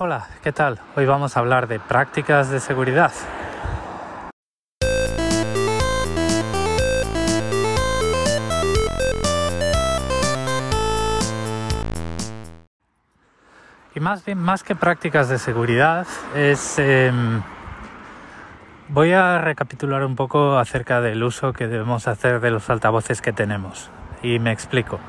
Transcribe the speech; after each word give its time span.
Hola, 0.00 0.28
¿qué 0.44 0.52
tal? 0.52 0.78
Hoy 0.94 1.06
vamos 1.06 1.36
a 1.36 1.40
hablar 1.40 1.66
de 1.66 1.80
prácticas 1.80 2.50
de 2.50 2.60
seguridad. 2.60 3.10
Y 13.92 13.98
más 13.98 14.24
bien, 14.24 14.38
más 14.38 14.62
que 14.62 14.76
prácticas 14.76 15.28
de 15.28 15.40
seguridad, 15.40 16.06
es... 16.36 16.78
em, 16.78 17.42
voy 18.86 19.10
a 19.10 19.38
recapitular 19.38 20.04
un 20.04 20.14
poco 20.14 20.58
acerca 20.58 21.00
del 21.00 21.24
uso 21.24 21.52
que 21.52 21.66
debemos 21.66 22.06
hacer 22.06 22.38
de 22.38 22.52
los 22.52 22.70
altavoces 22.70 23.20
que 23.20 23.32
tenemos. 23.32 23.90
Y 24.22 24.38
me 24.38 24.52
explico. 24.52 25.00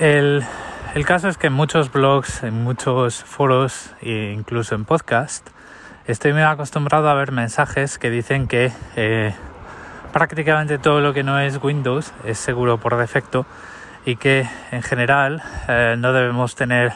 El, 0.00 0.42
el 0.94 1.04
caso 1.04 1.28
es 1.28 1.36
que 1.38 1.48
en 1.48 1.52
muchos 1.52 1.92
blogs, 1.92 2.42
en 2.42 2.62
muchos 2.62 3.22
foros 3.22 3.94
e 4.00 4.32
incluso 4.36 4.74
en 4.74 4.84
podcast, 4.84 5.48
estoy 6.06 6.32
muy 6.32 6.42
acostumbrado 6.42 7.08
a 7.08 7.14
ver 7.14 7.32
mensajes 7.32 7.98
que 7.98 8.10
dicen 8.10 8.46
que 8.48 8.72
eh, 8.96 9.34
prácticamente 10.12 10.78
todo 10.78 11.00
lo 11.00 11.12
que 11.12 11.22
no 11.22 11.38
es 11.38 11.62
Windows 11.62 12.12
es 12.24 12.38
seguro 12.38 12.78
por 12.78 12.96
defecto 12.96 13.46
y 14.04 14.16
que 14.16 14.48
en 14.70 14.82
general 14.82 15.42
eh, 15.68 15.96
no 15.98 16.12
debemos 16.12 16.54
tener 16.54 16.92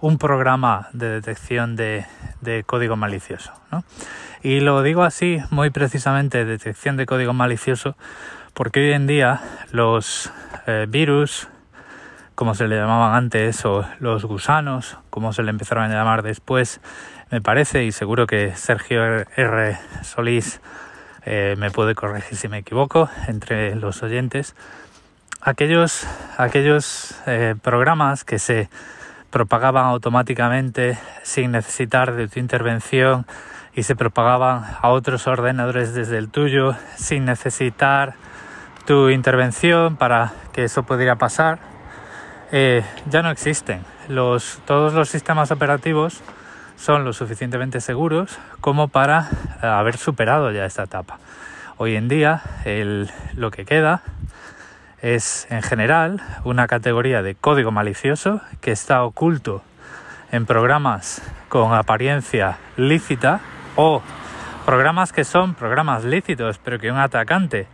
un 0.00 0.18
programa 0.18 0.88
de 0.92 1.08
detección 1.08 1.76
de, 1.76 2.06
código 2.66 2.96
malicioso. 2.96 3.52
¿no? 3.72 3.84
Y 4.42 4.60
lo 4.60 4.82
digo 4.82 5.02
así 5.02 5.38
muy 5.50 5.70
precisamente, 5.70 6.44
detección 6.44 6.96
de 6.96 7.06
código 7.06 7.32
malicioso, 7.32 7.96
porque 8.52 8.80
hoy 8.80 8.92
en 8.92 9.06
día 9.06 9.40
los 9.72 10.30
eh, 10.66 10.86
virus, 10.88 11.48
como 12.34 12.54
se 12.54 12.66
le 12.66 12.76
llamaban 12.76 13.14
antes, 13.14 13.64
o 13.64 13.84
los 14.00 14.24
gusanos, 14.24 14.98
como 15.10 15.32
se 15.32 15.42
le 15.42 15.50
empezaron 15.50 15.84
a 15.84 15.88
llamar 15.88 16.22
después, 16.22 16.80
me 17.30 17.40
parece, 17.40 17.84
y 17.84 17.92
seguro 17.92 18.26
que 18.26 18.54
Sergio 18.56 19.02
R. 19.36 19.78
Solís 20.02 20.60
eh, 21.24 21.54
me 21.58 21.70
puede 21.70 21.94
corregir 21.94 22.36
si 22.36 22.48
me 22.48 22.58
equivoco, 22.58 23.08
entre 23.28 23.76
los 23.76 24.02
oyentes, 24.02 24.54
aquellos, 25.40 26.06
aquellos 26.36 27.14
eh, 27.26 27.54
programas 27.62 28.24
que 28.24 28.38
se 28.38 28.68
propagaban 29.30 29.86
automáticamente 29.86 30.98
sin 31.22 31.52
necesitar 31.52 32.14
de 32.14 32.28
tu 32.28 32.38
intervención 32.40 33.26
y 33.74 33.82
se 33.82 33.96
propagaban 33.96 34.64
a 34.80 34.90
otros 34.90 35.26
ordenadores 35.26 35.94
desde 35.94 36.18
el 36.18 36.30
tuyo 36.30 36.76
sin 36.96 37.24
necesitar 37.24 38.14
tu 38.86 39.08
intervención 39.08 39.96
para 39.96 40.32
que 40.52 40.64
eso 40.64 40.84
pudiera 40.84 41.16
pasar 41.16 41.73
eh, 42.56 42.84
ya 43.10 43.20
no 43.20 43.30
existen. 43.30 43.84
Todos 44.06 44.94
los 44.94 45.08
sistemas 45.08 45.50
operativos 45.50 46.22
son 46.76 47.04
lo 47.04 47.12
suficientemente 47.12 47.80
seguros 47.80 48.38
como 48.60 48.86
para 48.86 49.28
eh, 49.60 49.66
haber 49.66 49.96
superado 49.96 50.52
ya 50.52 50.64
esta 50.64 50.84
etapa. 50.84 51.18
Hoy 51.78 51.96
en 51.96 52.06
día 52.06 52.42
lo 53.34 53.50
que 53.50 53.64
queda 53.64 54.02
es 55.02 55.48
en 55.50 55.62
general 55.62 56.22
una 56.44 56.68
categoría 56.68 57.22
de 57.22 57.34
código 57.34 57.72
malicioso 57.72 58.40
que 58.60 58.70
está 58.70 59.02
oculto 59.02 59.62
en 60.30 60.46
programas 60.46 61.22
con 61.48 61.74
apariencia 61.74 62.58
lícita 62.76 63.40
o 63.74 64.00
programas 64.64 65.12
que 65.12 65.24
son 65.24 65.54
programas 65.54 66.04
lícitos 66.04 66.58
pero 66.58 66.78
que 66.78 66.92
un 66.92 66.98
atacante 66.98 67.66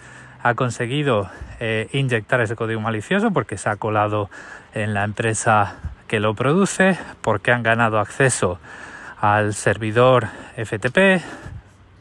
ha 0.43 0.55
conseguido 0.55 1.29
eh, 1.61 1.89
inyectar 1.93 2.41
ese 2.41 2.57
código 2.57 2.81
malicioso 2.81 3.31
porque 3.31 3.59
se 3.59 3.69
ha 3.69 3.77
colado 3.77 4.31
en 4.75 4.95
la 4.95 5.05
empresa 5.05 5.77
que 6.09 6.19
lo 6.19 6.35
produce, 6.35 6.99
porque 7.21 7.53
han 7.53 7.63
ganado 7.63 8.01
acceso 8.01 8.59
al 9.21 9.55
servidor 9.55 10.29
FTP, 10.57 11.23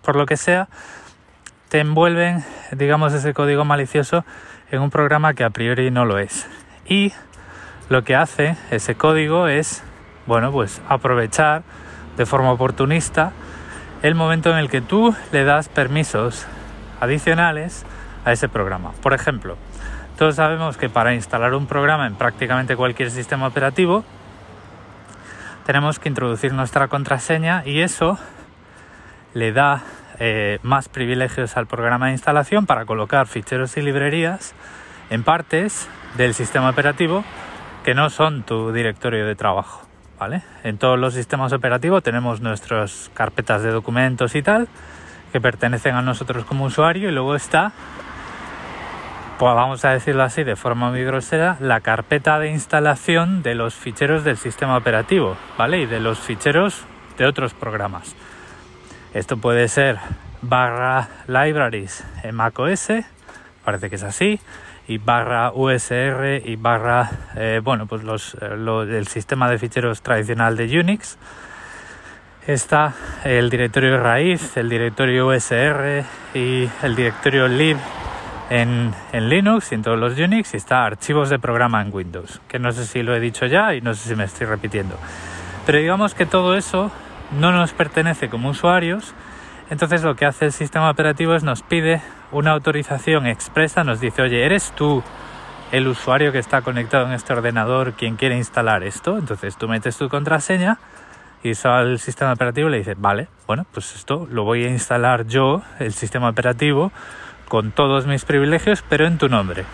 por 0.01 0.15
lo 0.15 0.25
que 0.25 0.37
sea, 0.37 0.69
te 1.67 1.79
envuelven, 1.79 2.43
digamos, 2.71 3.13
ese 3.13 3.33
código 3.33 3.65
malicioso 3.65 4.25
en 4.71 4.81
un 4.81 4.89
programa 4.89 5.33
que 5.33 5.43
a 5.43 5.49
priori 5.49 5.91
no 5.91 6.05
lo 6.05 6.17
es. 6.17 6.47
Y 6.87 7.13
lo 7.89 8.03
que 8.03 8.15
hace 8.15 8.55
ese 8.71 8.95
código 8.95 9.47
es, 9.47 9.83
bueno, 10.25 10.51
pues 10.51 10.81
aprovechar 10.87 11.63
de 12.17 12.25
forma 12.25 12.51
oportunista 12.51 13.33
el 14.03 14.15
momento 14.15 14.51
en 14.51 14.57
el 14.57 14.69
que 14.69 14.81
tú 14.81 15.13
le 15.31 15.43
das 15.43 15.69
permisos 15.69 16.47
adicionales 16.99 17.85
a 18.29 18.33
ese 18.33 18.49
programa. 18.49 18.91
Por 19.01 19.13
ejemplo, 19.13 19.57
todos 20.17 20.35
sabemos 20.35 20.77
que 20.77 20.89
para 20.89 21.13
instalar 21.13 21.53
un 21.53 21.67
programa 21.67 22.07
en 22.07 22.15
prácticamente 22.15 22.75
cualquier 22.75 23.11
sistema 23.11 23.47
operativo 23.47 24.03
tenemos 25.65 25.99
que 25.99 26.09
introducir 26.09 26.53
nuestra 26.53 26.87
contraseña 26.87 27.63
y 27.65 27.81
eso 27.81 28.17
le 29.33 29.51
da 29.51 29.83
eh, 30.19 30.59
más 30.63 30.89
privilegios 30.89 31.55
al 31.57 31.67
programa 31.67 32.07
de 32.07 32.13
instalación 32.13 32.65
para 32.65 32.85
colocar 32.85 33.27
ficheros 33.27 33.77
y 33.77 33.81
librerías 33.81 34.53
en 35.09 35.23
partes 35.23 35.87
del 36.17 36.33
sistema 36.33 36.69
operativo 36.69 37.23
que 37.83 37.93
no 37.93 38.09
son 38.09 38.43
tu 38.43 38.71
directorio 38.71 39.25
de 39.25 39.35
trabajo. 39.35 39.87
¿vale? 40.19 40.41
En 40.63 40.77
todos 40.77 40.99
los 40.99 41.13
sistemas 41.13 41.53
operativos 41.53 42.03
tenemos 42.03 42.41
nuestras 42.41 43.09
carpetas 43.13 43.63
de 43.63 43.71
documentos 43.71 44.35
y 44.35 44.41
tal 44.41 44.67
que 45.31 45.39
pertenecen 45.39 45.95
a 45.95 46.01
nosotros 46.01 46.45
como 46.45 46.65
usuario 46.65 47.09
y 47.09 47.11
luego 47.11 47.35
está, 47.35 47.71
pues 49.39 49.55
vamos 49.55 49.85
a 49.85 49.91
decirlo 49.91 50.23
así 50.23 50.43
de 50.43 50.57
forma 50.57 50.89
muy 50.89 51.05
grosera, 51.05 51.55
la 51.61 51.79
carpeta 51.79 52.39
de 52.39 52.49
instalación 52.49 53.41
de 53.41 53.55
los 53.55 53.73
ficheros 53.73 54.25
del 54.25 54.35
sistema 54.35 54.75
operativo, 54.75 55.37
¿vale? 55.57 55.79
Y 55.79 55.85
de 55.85 56.01
los 56.01 56.19
ficheros 56.19 56.83
de 57.17 57.25
otros 57.25 57.53
programas. 57.53 58.17
Esto 59.13 59.37
puede 59.37 59.69
ser 59.69 59.97
barra 60.41 61.07
libraries 61.27 62.03
en 62.23 62.35
macOS, 62.35 62.89
parece 63.63 63.89
que 63.89 63.95
es 63.95 64.03
así, 64.03 64.41
y 64.89 64.97
barra 64.97 65.53
USR 65.53 66.41
y 66.43 66.57
barra, 66.57 67.09
eh, 67.37 67.61
bueno, 67.63 67.87
pues 67.87 68.03
los, 68.03 68.35
eh, 68.41 68.97
el 68.97 69.07
sistema 69.07 69.49
de 69.49 69.57
ficheros 69.57 70.01
tradicional 70.01 70.57
de 70.57 70.81
Unix. 70.81 71.17
Está 72.45 72.93
el 73.23 73.49
directorio 73.49 74.03
raíz, 74.03 74.57
el 74.57 74.67
directorio 74.67 75.27
USR 75.27 76.03
y 76.33 76.69
el 76.83 76.95
directorio 76.97 77.47
lib 77.47 77.77
en, 78.49 78.93
en, 79.11 79.29
Linux 79.29 79.71
y 79.71 79.75
en 79.75 79.83
todos 79.83 79.99
los 79.99 80.17
Unix 80.17 80.53
y 80.53 80.57
está 80.57 80.85
archivos 80.85 81.29
de 81.29 81.39
programa 81.39 81.81
en 81.81 81.93
Windows, 81.93 82.41
que 82.47 82.59
no 82.59 82.71
sé 82.71 82.85
si 82.85 83.03
lo 83.03 83.15
he 83.15 83.19
dicho 83.19 83.45
ya 83.45 83.73
y 83.75 83.81
no 83.81 83.93
sé 83.93 84.09
si 84.09 84.15
me 84.15 84.23
estoy 84.23 84.47
repitiendo. 84.47 84.97
Pero 85.65 85.77
digamos 85.77 86.15
que 86.15 86.25
todo 86.25 86.55
eso 86.55 86.91
no 87.39 87.51
nos 87.51 87.73
pertenece 87.73 88.29
como 88.29 88.49
usuarios, 88.49 89.13
entonces 89.69 90.03
lo 90.03 90.15
que 90.15 90.25
hace 90.25 90.45
el 90.45 90.51
sistema 90.51 90.89
operativo 90.89 91.35
es 91.35 91.43
nos 91.43 91.61
pide 91.61 92.01
una 92.31 92.51
autorización 92.51 93.27
expresa, 93.27 93.83
nos 93.83 93.99
dice, 93.99 94.21
oye, 94.21 94.45
¿eres 94.45 94.71
tú 94.75 95.03
el 95.71 95.87
usuario 95.87 96.31
que 96.31 96.39
está 96.39 96.61
conectado 96.61 97.05
en 97.05 97.13
este 97.13 97.33
ordenador 97.33 97.93
quien 97.93 98.15
quiere 98.15 98.35
instalar 98.35 98.83
esto? 98.83 99.17
Entonces 99.17 99.57
tú 99.57 99.67
metes 99.67 99.97
tu 99.97 100.09
contraseña 100.09 100.79
y 101.43 101.51
eso 101.51 101.69
al 101.69 101.99
sistema 101.99 102.33
operativo 102.33 102.67
le 102.69 102.79
dice, 102.79 102.95
vale, 102.97 103.27
bueno, 103.47 103.65
pues 103.71 103.95
esto 103.95 104.27
lo 104.29 104.43
voy 104.43 104.65
a 104.65 104.69
instalar 104.69 105.27
yo, 105.27 105.61
el 105.79 105.93
sistema 105.93 106.29
operativo, 106.29 106.91
con 107.49 107.71
todos 107.71 108.07
mis 108.07 108.23
privilegios, 108.23 108.81
pero 108.87 109.05
en 109.05 109.17
tu 109.17 109.27
nombre. 109.27 109.65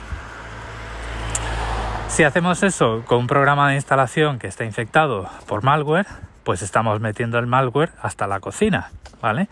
Si 2.08 2.24
hacemos 2.24 2.64
eso 2.64 3.04
con 3.06 3.20
un 3.20 3.28
programa 3.28 3.70
de 3.70 3.76
instalación 3.76 4.40
que 4.40 4.48
está 4.48 4.64
infectado 4.64 5.30
por 5.46 5.64
malware, 5.64 6.08
pues 6.44 6.62
estamos 6.62 7.02
metiendo 7.02 7.38
el 7.38 7.46
malware 7.46 7.92
hasta 8.02 8.26
la 8.26 8.40
cocina, 8.40 8.90
¿vale? 9.22 9.50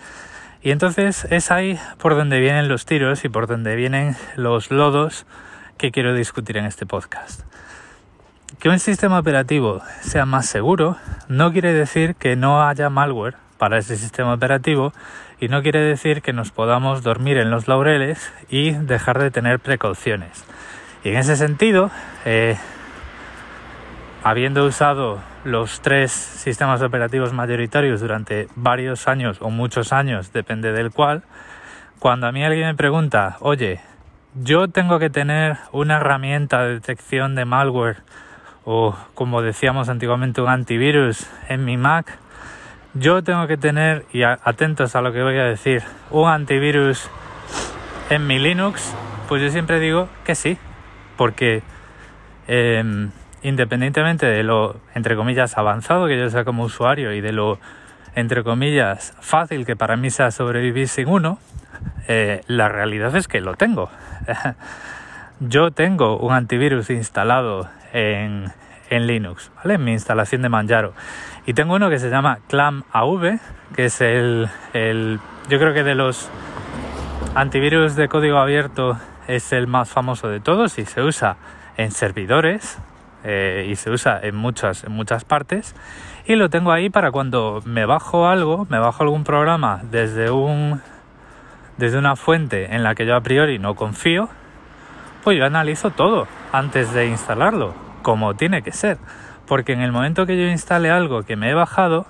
Y 0.61 0.72
entonces 0.72 1.28
es 1.29 1.51
ahí 1.51 1.78
por 1.97 2.16
donde 2.16 2.39
vienen 2.39 2.69
los 2.69 2.85
tiros 2.85 3.25
y 3.25 3.29
por 3.29 3.47
donde 3.47 3.75
vienen 3.75 4.16
los 4.38 4.72
lodos 4.72 5.25
que 5.78 5.91
quiero 5.91 6.13
discutir 6.13 6.55
en 6.55 6.66
este 6.66 6.85
podcast. 6.85 7.41
Que 8.59 8.69
un 8.69 8.79
sistema 8.79 9.19
operativo 9.19 9.81
sea 10.01 10.25
más 10.25 10.45
seguro 10.45 10.95
no 11.28 11.51
quiere 11.51 11.73
decir 11.73 12.16
que 12.16 12.37
no 12.37 12.66
haya 12.66 12.90
malware 12.90 13.35
para 13.64 13.78
ese 13.78 13.96
sistema 13.96 14.34
operativo 14.34 14.92
y 15.40 15.48
no 15.48 15.62
quiere 15.62 15.80
decir 15.80 16.22
que 16.22 16.34
nos 16.34 16.52
podamos 16.52 17.02
dormir 17.02 17.38
en 17.38 17.50
los 17.50 17.70
laureles 17.70 18.34
y 18.50 18.72
dejar 18.72 19.20
de 19.20 19.32
tener 19.32 19.62
precauciones. 19.62 20.44
Y 21.06 21.12
en 21.12 21.16
ese 21.16 21.38
sentido, 21.38 21.90
eh, 22.26 22.58
habiendo 24.22 24.66
usado 24.66 25.22
los 25.46 25.80
tres 25.80 26.12
sistemas 26.12 26.82
operativos 26.82 27.32
mayoritarios 27.32 28.02
durante 28.02 28.50
varios 28.58 29.08
años 29.08 29.38
o 29.40 29.50
muchos 29.50 29.94
años, 29.94 30.34
depende 30.34 30.74
del 30.74 30.92
cual, 30.92 31.24
cuando 32.00 32.28
a 32.28 32.34
mí 32.34 32.44
alguien 32.44 32.68
me 32.68 32.76
pregunta, 32.76 33.38
oye, 33.40 33.80
yo 34.36 34.68
tengo 34.68 35.00
que 35.00 35.10
tener 35.10 35.56
una 35.72 36.00
herramienta 36.00 36.64
de 36.64 36.74
detección 36.74 37.34
de 37.36 37.46
malware 37.46 38.04
o 38.66 38.94
como 39.16 39.42
decíamos 39.42 39.88
antiguamente 39.88 40.42
un 40.42 40.50
antivirus 40.50 41.28
en 41.48 41.64
mi 41.64 41.78
Mac, 41.78 42.20
yo 42.93 43.23
tengo 43.23 43.47
que 43.47 43.57
tener, 43.57 44.05
y 44.13 44.23
atentos 44.23 44.95
a 44.95 45.01
lo 45.01 45.11
que 45.11 45.22
voy 45.23 45.37
a 45.37 45.43
decir, 45.43 45.84
un 46.11 46.29
antivirus 46.29 47.09
en 48.09 48.28
mi 48.28 48.40
Linux, 48.40 48.93
pues 49.28 49.41
yo 49.41 49.49
siempre 49.49 49.79
digo 49.79 50.09
que 50.23 50.35
sí, 50.35 50.57
porque 51.17 51.63
eh, 52.47 53.09
independientemente 53.43 54.25
de 54.25 54.43
lo, 54.43 54.78
entre 54.95 55.16
comillas, 55.16 55.57
avanzado 55.57 56.07
que 56.07 56.17
yo 56.17 56.29
sea 56.29 56.45
como 56.45 56.63
usuario 56.63 57.13
y 57.13 57.22
de 57.22 57.31
lo, 57.31 57.59
entre 58.16 58.43
comillas, 58.43 59.13
fácil 59.19 59.66
que 59.66 59.75
para 59.75 59.97
mí 59.97 60.09
sea 60.09 60.31
sobrevivir 60.31 60.87
sin 60.87 61.07
uno, 61.07 61.40
eh, 62.07 62.41
la 62.47 62.69
realidad 62.69 63.16
es 63.16 63.28
que 63.28 63.41
lo 63.41 63.55
tengo. 63.55 63.90
yo 65.40 65.72
tengo 65.72 66.17
un 66.17 66.34
antivirus 66.34 66.90
instalado 66.90 67.69
en, 67.91 68.51
en 68.90 69.08
Linux, 69.08 69.52
¿vale? 69.56 69.76
En 69.76 69.84
mi 69.84 69.91
instalación 69.91 70.41
de 70.41 70.50
Manjaro. 70.50 70.94
Y 71.46 71.53
tengo 71.53 71.76
uno 71.76 71.90
que 71.90 72.00
se 72.00 72.09
llama 72.09 72.40
ClamAV, 72.47 73.40
que 73.76 73.85
es 73.85 74.02
el, 74.02 74.50
el, 74.74 75.20
yo 75.50 75.59
creo 75.59 75.74
que 75.74 75.84
de 75.84 75.96
los 75.96 76.30
antivirus 77.35 77.96
de 77.96 78.08
código 78.08 78.38
abierto 78.38 78.97
es 79.28 79.53
el 79.53 79.68
más 79.68 79.90
famoso 79.90 80.30
de 80.30 80.40
todos 80.40 80.78
y 80.78 80.85
se 80.85 81.02
usa 81.02 81.38
en 81.78 81.91
servidores 81.91 82.78
eh, 83.24 83.68
y 83.70 83.76
se 83.76 83.90
usa 83.90 84.20
en 84.22 84.35
muchas, 84.35 84.84
en 84.84 84.91
muchas 84.91 85.26
partes. 85.26 85.76
Y 86.26 86.36
lo 86.36 86.50
tengo 86.50 86.72
ahí 86.72 86.90
para 86.90 87.12
cuando 87.12 87.62
me 87.66 87.86
bajo 87.86 88.28
algo, 88.28 88.66
me 88.70 88.79
bajo 88.79 89.03
algún 89.03 89.24
programa 89.24 89.82
desde 89.84 90.29
un 90.29 90.82
desde 91.78 91.97
una 91.97 92.16
fuente 92.16 92.76
en 92.76 92.84
la 92.84 92.96
que 92.96 93.06
yo 93.06 93.16
a 93.16 93.22
priori 93.22 93.58
no 93.59 93.76
confío, 93.76 94.29
pues 95.24 95.38
yo 95.38 95.46
analizo 95.46 95.90
todo 95.90 96.28
antes 96.52 96.94
de 96.94 97.08
instalarlo, 97.08 97.74
como 98.03 98.35
tiene 98.35 98.61
que 98.61 98.72
ser. 98.72 99.00
Porque 99.47 99.73
en 99.73 99.82
el 99.82 99.91
momento 99.91 100.28
que 100.28 100.38
yo 100.38 100.44
instale 100.44 100.91
algo 100.91 101.23
que 101.23 101.35
me 101.35 101.50
he 101.50 101.53
bajado, 101.55 102.05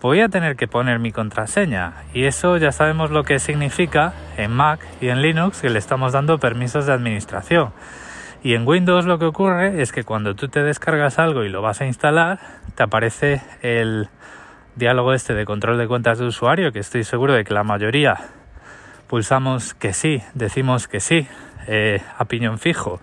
voy 0.00 0.20
a 0.20 0.28
tener 0.28 0.56
que 0.56 0.68
poner 0.68 0.98
mi 0.98 1.12
contraseña. 1.12 1.94
Y 2.12 2.24
eso 2.24 2.56
ya 2.56 2.72
sabemos 2.72 3.10
lo 3.10 3.24
que 3.24 3.38
significa 3.38 4.12
en 4.36 4.52
Mac 4.52 4.80
y 5.00 5.08
en 5.08 5.22
Linux, 5.22 5.62
que 5.62 5.70
le 5.70 5.78
estamos 5.78 6.12
dando 6.12 6.38
permisos 6.38 6.86
de 6.86 6.92
administración. 6.92 7.72
Y 8.42 8.54
en 8.54 8.66
Windows 8.68 9.04
lo 9.04 9.18
que 9.18 9.24
ocurre 9.24 9.82
es 9.82 9.90
que 9.90 10.04
cuando 10.04 10.36
tú 10.36 10.48
te 10.48 10.62
descargas 10.62 11.18
algo 11.18 11.42
y 11.42 11.48
lo 11.48 11.62
vas 11.62 11.80
a 11.80 11.86
instalar, 11.86 12.38
te 12.76 12.84
aparece 12.84 13.42
el 13.62 14.08
diálogo 14.76 15.12
este 15.12 15.34
de 15.34 15.44
control 15.44 15.76
de 15.78 15.88
cuentas 15.88 16.18
de 16.18 16.26
usuario, 16.26 16.72
que 16.72 16.78
estoy 16.78 17.02
seguro 17.02 17.32
de 17.32 17.44
que 17.44 17.52
la 17.52 17.64
mayoría 17.64 18.16
pulsamos 19.08 19.74
que 19.74 19.92
sí, 19.92 20.22
decimos 20.34 20.86
que 20.86 21.00
sí, 21.00 21.26
eh, 21.66 22.00
a 22.16 22.26
piñón 22.26 22.58
fijo, 22.58 23.00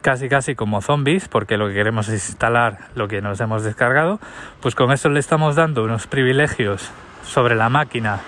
casi 0.00 0.28
casi 0.28 0.54
como 0.54 0.80
zombies, 0.80 1.28
porque 1.28 1.56
lo 1.56 1.68
que 1.68 1.74
queremos 1.74 2.08
es 2.08 2.28
instalar 2.28 2.78
lo 2.94 3.08
que 3.08 3.20
nos 3.20 3.40
hemos 3.40 3.62
descargado, 3.62 4.20
pues 4.60 4.74
con 4.74 4.92
eso 4.92 5.08
le 5.08 5.20
estamos 5.20 5.56
dando 5.56 5.84
unos 5.84 6.06
privilegios 6.06 6.90
sobre 7.22 7.54
la 7.54 7.68
máquina 7.68 8.20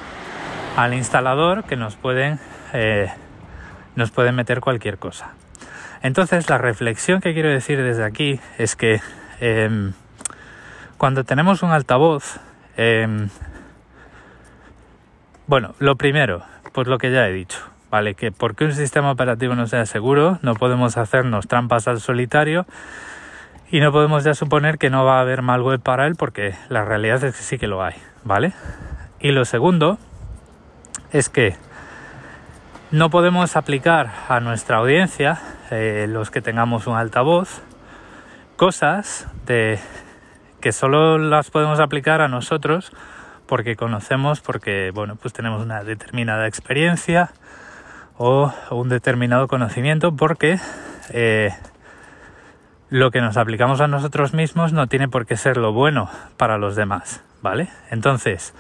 al 0.77 0.95
instalador 0.95 1.65
que 1.65 1.77
nos 1.77 1.97
pueden, 1.97 2.39
eh, 2.73 3.09
nos 3.97 4.11
pueden 4.11 4.35
meter 4.35 4.61
cualquier 4.61 4.99
cosa. 4.99 5.35
Entonces 6.03 6.49
la 6.49 6.59
reflexión 6.59 7.21
que 7.21 7.35
quiero 7.35 7.51
decir 7.51 7.83
desde 7.83 8.05
aquí 8.05 8.41
es 8.59 8.77
que 8.77 9.01
em, 9.41 9.93
cuando 10.97 11.25
tenemos 11.25 11.63
un 11.63 11.71
altavoz, 11.71 12.41
em, 12.77 13.29
bueno, 15.47 15.75
lo 15.79 15.97
primero, 15.97 16.43
pues 16.73 16.87
lo 16.87 16.99
que 16.99 17.11
ya 17.11 17.27
he 17.27 17.33
dicho, 17.33 17.59
¿vale? 17.91 18.15
Que 18.15 18.33
porque 18.33 18.65
un 18.65 18.73
sistema 18.73 19.11
operativo 19.11 19.55
no 19.55 19.67
sea 19.67 19.87
seguro, 19.87 20.39
no 20.43 20.55
podemos 20.55 20.97
hacernos 20.97 21.49
trampas 21.49 21.89
al 21.89 22.01
solitario 22.01 22.67
y 23.71 23.81
no 23.81 23.93
podemos 23.93 24.25
ya 24.25 24.35
suponer 24.35 24.79
que 24.79 24.91
no 24.91 25.05
va 25.05 25.19
a 25.19 25.21
haber 25.21 25.43
malware 25.43 25.81
para 25.81 26.07
él 26.07 26.17
porque 26.17 26.55
la 26.69 26.85
realidad 26.85 27.23
es 27.25 27.37
que 27.37 27.43
sí 27.43 27.59
que 27.59 27.67
lo 27.67 27.83
hay, 27.83 27.95
¿vale? 28.25 28.53
Y 29.21 29.33
lo 29.33 29.45
segundo 29.45 29.99
es 31.13 31.29
que 31.29 31.57
no 32.91 33.11
podemos 33.11 33.57
aplicar 33.57 34.11
a 34.29 34.41
nuestra 34.41 34.79
audiencia, 34.79 35.41
eh, 35.71 36.07
los 36.09 36.31
que 36.31 36.41
tengamos 36.41 36.87
un 36.87 36.97
altavoz, 36.97 37.63
cosas 38.57 39.29
que 39.47 40.73
solo 40.73 41.19
las 41.19 41.51
podemos 41.51 41.81
aplicar 41.81 42.21
a 42.21 42.29
nosotros 42.29 42.93
porque 43.47 43.75
conocemos, 43.75 44.41
porque 44.41 44.93
bueno, 44.95 45.17
pues 45.17 45.35
tenemos 45.35 45.63
una 45.63 45.83
determinada 45.83 46.47
experiencia 46.47 47.33
o 48.23 48.53
un 48.71 48.91
determinado 48.91 49.49
conocimiento, 49.49 50.15
porque 50.15 50.59
eh, 51.09 51.55
lo 52.91 53.11
que 53.11 53.23
nos 53.23 53.39
aplicamos 53.39 53.81
a 53.81 53.89
nosotros 53.89 54.35
mismos 54.35 54.75
no 54.75 54.89
tiene 54.89 55.09
por 55.09 55.25
qué 55.25 55.39
ser 55.39 55.57
lo 55.57 55.73
bueno 55.73 56.11
para 56.37 56.59
los 56.59 56.77
demás, 56.77 57.25
¿vale? 57.41 57.71
Entonces, 57.91 58.53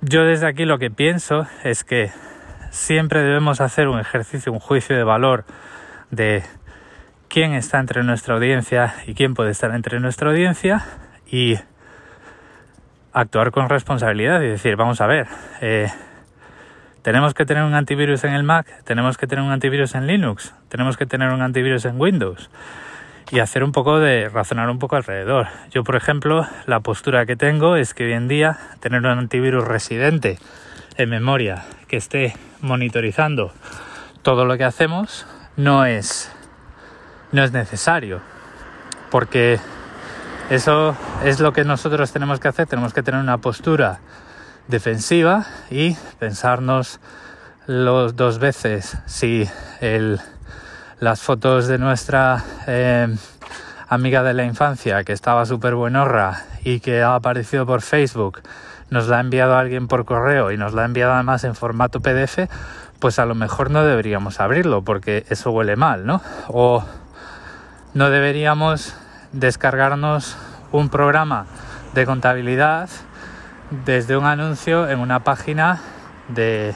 yo 0.00 0.24
desde 0.24 0.46
aquí 0.46 0.64
lo 0.64 0.78
que 0.78 0.90
pienso 0.90 1.46
es 1.64 1.84
que 1.84 2.12
siempre 2.70 3.20
debemos 3.20 3.60
hacer 3.60 3.88
un 3.88 4.00
ejercicio, 4.00 4.52
un 4.52 4.58
juicio 4.58 4.96
de 4.96 5.04
valor 5.04 5.44
de 6.10 6.44
quién 7.28 7.52
está 7.52 7.78
entre 7.78 8.04
nuestra 8.04 8.36
audiencia 8.36 8.94
y 9.06 9.12
quién 9.12 9.34
puede 9.34 9.50
estar 9.50 9.74
entre 9.74 10.00
nuestra 10.00 10.30
audiencia 10.30 10.82
y 11.26 11.58
actuar 13.12 13.50
con 13.50 13.68
responsabilidad 13.68 14.40
y 14.40 14.46
decir, 14.46 14.76
vamos 14.76 15.02
a 15.02 15.06
ver, 15.06 15.26
eh, 15.60 15.88
tenemos 17.04 17.34
que 17.34 17.44
tener 17.44 17.64
un 17.64 17.74
antivirus 17.74 18.24
en 18.24 18.32
el 18.32 18.44
Mac, 18.44 18.66
tenemos 18.84 19.18
que 19.18 19.26
tener 19.26 19.44
un 19.44 19.52
antivirus 19.52 19.94
en 19.94 20.06
Linux, 20.06 20.54
tenemos 20.70 20.96
que 20.96 21.04
tener 21.04 21.28
un 21.28 21.42
antivirus 21.42 21.84
en 21.84 22.00
Windows 22.00 22.48
y 23.30 23.40
hacer 23.40 23.62
un 23.62 23.72
poco 23.72 24.00
de 24.00 24.30
razonar 24.30 24.70
un 24.70 24.78
poco 24.78 24.96
alrededor. 24.96 25.48
Yo, 25.70 25.84
por 25.84 25.96
ejemplo, 25.96 26.46
la 26.64 26.80
postura 26.80 27.26
que 27.26 27.36
tengo 27.36 27.76
es 27.76 27.92
que 27.92 28.06
hoy 28.06 28.14
en 28.14 28.26
día 28.26 28.58
tener 28.80 29.00
un 29.00 29.18
antivirus 29.18 29.68
residente 29.68 30.38
en 30.96 31.10
memoria 31.10 31.66
que 31.88 31.98
esté 31.98 32.34
monitorizando 32.62 33.52
todo 34.22 34.46
lo 34.46 34.56
que 34.56 34.64
hacemos 34.64 35.26
no 35.58 35.84
es 35.84 36.32
no 37.32 37.44
es 37.44 37.52
necesario. 37.52 38.22
Porque 39.10 39.60
eso 40.48 40.96
es 41.22 41.38
lo 41.38 41.52
que 41.52 41.64
nosotros 41.64 42.10
tenemos 42.12 42.40
que 42.40 42.48
hacer. 42.48 42.66
Tenemos 42.66 42.94
que 42.94 43.02
tener 43.02 43.20
una 43.20 43.36
postura 43.38 44.00
defensiva 44.68 45.46
y 45.70 45.96
pensarnos 46.18 47.00
los 47.66 48.16
dos 48.16 48.38
veces 48.38 48.96
si 49.06 49.48
el, 49.80 50.20
las 51.00 51.20
fotos 51.20 51.66
de 51.66 51.78
nuestra 51.78 52.44
eh, 52.66 53.14
amiga 53.88 54.22
de 54.22 54.34
la 54.34 54.44
infancia 54.44 55.04
que 55.04 55.12
estaba 55.12 55.46
súper 55.46 55.74
buenorra 55.74 56.44
y 56.62 56.80
que 56.80 57.02
ha 57.02 57.14
aparecido 57.14 57.66
por 57.66 57.82
Facebook 57.82 58.42
nos 58.90 59.08
la 59.08 59.18
ha 59.18 59.20
enviado 59.20 59.56
alguien 59.56 59.88
por 59.88 60.04
correo 60.04 60.52
y 60.52 60.56
nos 60.56 60.74
la 60.74 60.82
ha 60.82 60.84
enviado 60.84 61.14
además 61.14 61.44
en 61.44 61.54
formato 61.54 62.00
PDF, 62.00 62.48
pues 62.98 63.18
a 63.18 63.26
lo 63.26 63.34
mejor 63.34 63.70
no 63.70 63.82
deberíamos 63.82 64.40
abrirlo 64.40 64.82
porque 64.82 65.26
eso 65.30 65.50
huele 65.50 65.76
mal, 65.76 66.06
¿no? 66.06 66.22
O 66.48 66.84
no 67.92 68.10
deberíamos 68.10 68.94
descargarnos 69.32 70.36
un 70.70 70.90
programa 70.90 71.46
de 71.94 72.06
contabilidad 72.06 72.88
desde 73.70 74.16
un 74.16 74.24
anuncio 74.24 74.88
en 74.88 75.00
una 75.00 75.24
página 75.24 75.80
de 76.28 76.74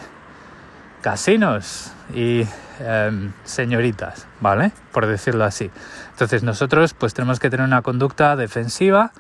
casinos 1.03 1.93
y 2.15 2.47
em, 2.81 3.33
señoritas, 3.45 4.27
¿vale? 4.41 4.73
Por 4.93 5.07
decirlo 5.07 5.45
así. 5.45 5.71
Entonces 6.11 6.43
nosotros 6.43 6.95
pues 6.95 7.15
tenemos 7.15 7.39
que 7.39 7.51
tener 7.51 7.67
una 7.67 7.83
conducta 7.83 8.37
defensiva 8.37 9.13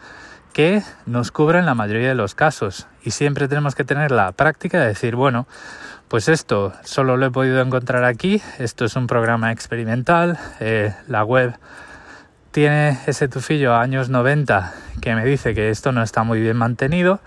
que 0.52 0.82
nos 1.06 1.30
cubra 1.30 1.58
en 1.60 1.66
la 1.66 1.75
mayoría 1.75 2.08
de 2.08 2.14
los 2.14 2.34
casos. 2.34 2.87
Y 3.04 3.12
siempre 3.12 3.48
tenemos 3.48 3.75
que 3.75 3.84
tener 3.84 4.10
la 4.10 4.32
práctica 4.32 4.80
de 4.80 4.88
decir, 4.88 5.14
bueno, 5.14 5.46
pues 6.08 6.28
esto 6.28 6.72
solo 6.84 7.16
lo 7.16 7.26
he 7.26 7.30
podido 7.30 7.60
encontrar 7.60 8.04
aquí, 8.04 8.42
esto 8.58 8.87
es 8.87 8.96
un 8.96 9.06
programa 9.06 9.52
experimental, 9.52 10.38
eh, 10.58 10.94
la 11.06 11.22
web 11.22 11.54
tiene 12.50 12.98
ese 13.06 13.28
tufillo 13.28 13.74
años 13.76 14.08
90 14.08 14.72
que 15.00 15.14
me 15.14 15.24
dice 15.24 15.54
que 15.54 15.70
esto 15.70 15.92
no 15.92 16.02
está 16.02 16.22
muy 16.22 16.40
bien 16.40 16.56
mantenido. 16.56 17.20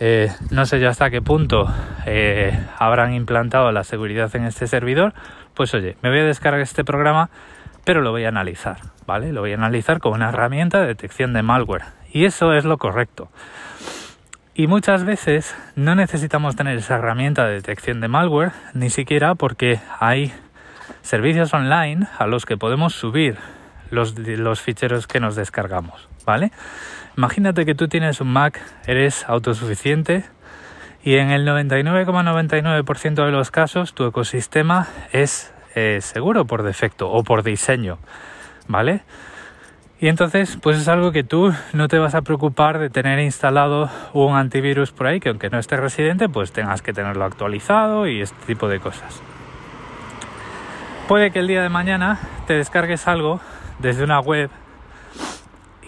Eh, 0.00 0.32
no 0.50 0.64
sé 0.64 0.80
yo 0.80 0.88
hasta 0.88 1.10
qué 1.10 1.20
punto 1.20 1.72
eh, 2.06 2.58
habrán 2.78 3.12
implantado 3.14 3.72
la 3.72 3.84
seguridad 3.84 4.34
en 4.36 4.44
este 4.44 4.66
servidor. 4.66 5.12
Pues 5.54 5.74
oye, 5.74 5.96
me 6.02 6.10
voy 6.10 6.20
a 6.20 6.24
descargar 6.24 6.60
este 6.60 6.84
programa, 6.84 7.30
pero 7.84 8.00
lo 8.00 8.10
voy 8.10 8.24
a 8.24 8.28
analizar, 8.28 8.78
¿vale? 9.06 9.32
Lo 9.32 9.40
voy 9.40 9.52
a 9.52 9.56
analizar 9.56 9.98
como 9.98 10.14
una 10.14 10.28
herramienta 10.28 10.80
de 10.80 10.86
detección 10.86 11.32
de 11.32 11.42
malware. 11.42 11.84
Y 12.12 12.24
eso 12.24 12.54
es 12.54 12.64
lo 12.64 12.78
correcto. 12.78 13.28
Y 14.54 14.66
muchas 14.66 15.04
veces 15.04 15.54
no 15.76 15.94
necesitamos 15.94 16.56
tener 16.56 16.78
esa 16.78 16.96
herramienta 16.96 17.46
de 17.46 17.54
detección 17.54 18.00
de 18.00 18.08
malware, 18.08 18.52
ni 18.74 18.90
siquiera 18.90 19.34
porque 19.34 19.80
hay 20.00 20.32
servicios 21.02 21.52
online 21.54 22.08
a 22.18 22.26
los 22.26 22.46
que 22.46 22.56
podemos 22.56 22.94
subir 22.94 23.36
los, 23.90 24.60
ficheros 24.60 25.06
que 25.06 25.20
nos 25.20 25.36
descargamos, 25.36 26.08
¿vale? 26.24 26.52
Imagínate 27.16 27.66
que 27.66 27.74
tú 27.74 27.88
tienes 27.88 28.20
un 28.20 28.32
Mac, 28.32 28.60
eres 28.86 29.28
autosuficiente 29.28 30.24
y 31.02 31.16
en 31.16 31.30
el 31.30 31.46
99,99% 31.46 33.24
de 33.24 33.32
los 33.32 33.50
casos 33.50 33.94
tu 33.94 34.06
ecosistema 34.06 34.88
es 35.12 35.52
eh, 35.74 35.98
seguro 36.00 36.46
por 36.46 36.62
defecto 36.62 37.10
o 37.10 37.22
por 37.24 37.42
diseño, 37.42 37.98
¿vale? 38.66 39.02
Y 40.00 40.06
entonces, 40.06 40.56
pues 40.62 40.78
es 40.78 40.86
algo 40.86 41.10
que 41.10 41.24
tú 41.24 41.52
no 41.72 41.88
te 41.88 41.98
vas 41.98 42.14
a 42.14 42.22
preocupar 42.22 42.78
de 42.78 42.88
tener 42.88 43.18
instalado 43.18 43.90
un 44.12 44.36
antivirus 44.36 44.92
por 44.92 45.08
ahí, 45.08 45.18
que 45.18 45.28
aunque 45.28 45.50
no 45.50 45.58
esté 45.58 45.76
residente, 45.76 46.28
pues 46.28 46.52
tengas 46.52 46.82
que 46.82 46.92
tenerlo 46.92 47.24
actualizado 47.24 48.06
y 48.06 48.20
este 48.20 48.46
tipo 48.46 48.68
de 48.68 48.78
cosas. 48.78 49.20
Puede 51.08 51.32
que 51.32 51.40
el 51.40 51.48
día 51.48 51.62
de 51.62 51.68
mañana 51.68 52.20
te 52.46 52.54
descargues 52.54 53.08
algo 53.08 53.40
desde 53.78 54.04
una 54.04 54.20
web 54.20 54.50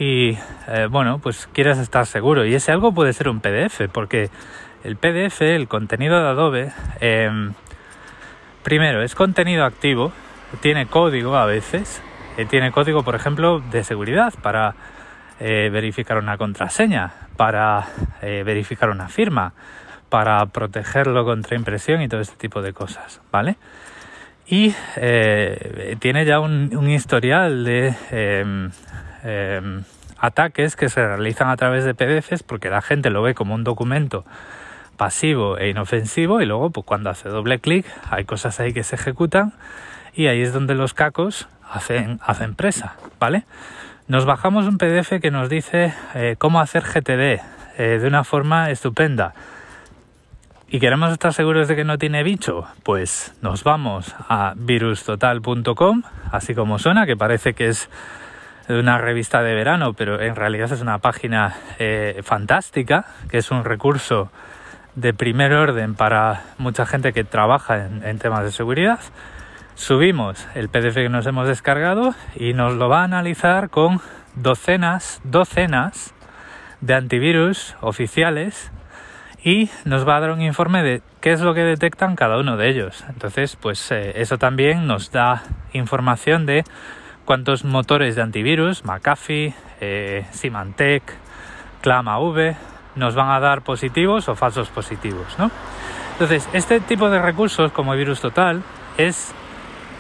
y 0.01 0.39
eh, 0.67 0.89
bueno, 0.91 1.19
pues 1.19 1.47
quieres 1.53 1.77
estar 1.79 2.07
seguro. 2.07 2.47
Y 2.47 2.55
ese 2.55 2.73
algo 2.73 2.93
puede 2.93 3.13
ser 3.13 3.29
un 3.29 3.41
PDF, 3.41 3.83
porque 3.93 4.31
el 4.83 4.97
PDF, 4.97 5.43
el 5.43 5.69
contenido 5.69 6.19
de 6.19 6.29
Adobe, 6.29 6.73
em, 7.01 7.53
primero 8.63 9.03
es 9.03 9.15
contenido 9.15 9.67
activo, 9.67 10.11
tiene 10.61 10.87
código 10.87 11.37
a 11.37 11.45
veces, 11.45 12.03
eh, 12.39 12.47
tiene 12.47 12.73
código, 12.73 13.03
por 13.03 13.15
ejemplo, 13.15 13.61
de 13.71 13.85
seguridad 13.85 14.33
para 14.41 14.75
eh, 15.39 15.69
verificar 15.71 16.17
una 16.17 16.39
contraseña, 16.39 17.13
para 17.37 17.87
verificar 18.21 18.91
una 18.91 19.09
firma, 19.09 19.53
para 20.09 20.45
protegerlo 20.47 21.25
contra 21.25 21.57
impresión 21.57 22.03
y 22.03 22.09
todo 22.09 22.21
este 22.21 22.37
tipo 22.37 22.61
de 22.61 22.73
cosas, 22.73 23.21
¿vale? 23.31 23.57
Y 24.51 24.75
tiene 26.01 26.25
ya 26.25 26.41
un 26.41 26.91
historial 26.91 27.65
de 27.65 27.95
em, 28.11 28.71
Em, 29.23 29.85
ataques 30.19 30.77
que 30.77 30.89
se 30.89 31.07
realizan 31.07 31.49
a 31.49 31.57
través 31.57 31.85
de 31.85 31.95
PDFs 31.95 32.43
porque 32.43 32.71
la 32.71 32.83
gente 32.83 33.11
lo 33.11 33.23
ve 33.23 33.35
como 33.35 33.55
un 33.55 33.65
documento 33.65 34.25
pasivo 34.97 35.59
e 35.59 35.71
inofensivo 35.71 36.41
y 36.41 36.47
luego 36.47 36.71
pues, 36.71 36.87
cuando 36.87 37.11
hace 37.11 37.29
doble 37.29 37.59
clic 37.59 37.87
hay 38.11 38.25
cosas 38.25 38.61
ahí 38.61 38.73
que 38.73 38.83
se 38.83 38.97
ejecutan 38.97 39.53
y 40.15 40.27
ahí 40.27 40.43
es 40.43 40.53
donde 40.53 40.75
los 40.75 40.93
cacos 40.93 41.49
hacen, 41.71 42.21
hacen 42.23 42.55
presa, 42.55 42.97
¿vale? 43.19 43.45
Nos 44.09 44.27
bajamos 44.27 44.67
un 44.67 44.77
PDF 44.77 45.21
que 45.21 45.31
nos 45.31 45.49
dice 45.49 45.95
eh, 46.15 46.37
cómo 46.39 46.61
hacer 46.61 46.83
GTD 46.83 47.41
eh, 47.79 47.99
de 48.01 48.07
una 48.07 48.25
forma 48.25 48.71
estupenda 48.71 49.35
y 50.73 50.79
queremos 50.79 51.11
estar 51.11 51.35
seguros 51.35 51.67
de 51.67 51.75
que 51.75 51.85
no 51.85 51.99
tiene 51.99 52.23
bicho, 52.23 52.65
pues 52.85 53.35
nos 53.43 53.65
vamos 53.65 54.15
a 54.29 54.55
virustotal.com, 54.57 56.03
así 56.31 56.55
como 56.55 56.79
suena, 56.79 57.07
que 57.07 57.17
parece 57.17 57.55
que 57.55 57.67
es 57.67 57.91
una 58.69 58.97
revista 58.97 59.43
de 59.43 59.53
verano, 59.53 59.95
pero 59.95 60.21
en 60.21 60.37
realidad 60.37 60.71
es 60.71 60.81
una 60.81 60.99
página 60.99 61.57
eh, 61.81 62.21
fantástica, 62.23 63.07
que 63.29 63.39
es 63.39 63.51
un 63.51 63.65
recurso 63.65 64.31
de 64.95 65.13
primer 65.13 65.53
orden 65.55 65.97
para 65.97 66.45
mucha 66.59 66.87
gente 66.87 67.13
que 67.13 67.25
trabaja 67.25 67.87
en, 67.87 68.19
temas 68.21 68.45
de 68.45 68.53
seguridad. 68.53 69.01
Subimos 69.75 70.47
el 70.55 70.69
PDF 70.69 70.95
que 70.95 71.09
nos 71.09 71.27
hemos 71.27 71.49
descargado 71.49 72.15
y 72.37 72.53
nos 72.53 72.75
lo 72.75 72.89
va 72.89 73.01
a 73.01 73.05
analizar 73.05 73.71
con 73.71 74.01
docenas, 74.37 75.21
docenas 75.25 76.15
de 76.81 76.95
antivirus 76.95 77.75
oficiales 77.81 78.71
y 79.43 79.71
nos 79.85 80.07
va 80.07 80.17
a 80.17 80.21
dar 80.21 80.31
un 80.33 80.43
informe 80.43 80.83
de 80.83 81.03
qué 81.21 81.33
es 81.33 81.41
lo 81.41 81.55
que 81.55 81.63
detectan 81.63 82.17
cada 82.17 82.39
uno 82.39 82.57
de 82.57 82.69
ellos. 82.69 83.05
Entonces, 83.09 83.57
pues 83.57 83.91
eh, 83.91 84.13
eso 84.17 84.39
también 84.39 84.87
nos 84.87 85.11
da 85.11 85.43
información 85.73 86.47
de 86.47 86.65
cuántos 87.25 87.65
motores 87.65 88.17
de 88.17 88.23
antivirus, 88.23 88.85
McAfee, 88.85 89.55
eh, 89.81 90.27
Symantec, 90.33 91.03
ClamAV, 91.81 92.57
nos 92.97 93.15
van 93.15 93.31
a 93.31 93.41
dar 93.41 93.63
positivos 93.63 94.29
o 94.29 94.35
falsos 94.35 94.69
positivos, 94.69 95.39
¿no? 95.39 95.51
Entonces, 96.13 96.49
este 96.53 96.81
tipo 96.81 97.09
de 97.09 97.21
recursos 97.21 97.73
como 97.73 97.95
Virus 97.95 98.21
Total 98.21 98.63
es, 98.99 99.33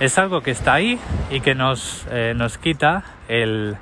es 0.00 0.18
algo 0.18 0.42
que 0.42 0.50
está 0.50 0.74
ahí 0.74 0.98
y 1.30 1.40
que 1.40 1.54
nos, 1.54 2.06
eh, 2.10 2.34
nos 2.36 2.58
quita 2.58 3.04
el, 3.28 3.78